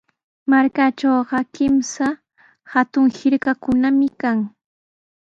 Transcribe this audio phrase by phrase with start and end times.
[0.51, 2.07] Markaatrawqa kimsa
[2.71, 4.37] hatun hirkakunami kan.